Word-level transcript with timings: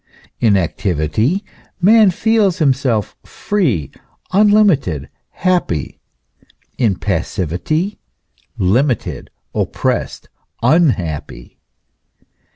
In 0.39 0.57
activity, 0.57 1.45
man 1.79 2.09
feels 2.09 2.57
himself 2.57 3.15
free, 3.23 3.91
unlimited, 4.33 5.09
happy; 5.29 5.99
in 6.79 6.95
pas 6.95 7.27
sivity, 7.27 7.97
limited, 8.57 9.29
oppressed, 9.53 10.27
unhappy. 10.63 11.59